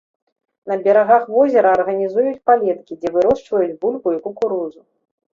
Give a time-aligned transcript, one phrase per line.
[0.69, 4.81] На берагах возера арганізуюць палеткі, дзе вырошчваюць бульбу і кукурузу.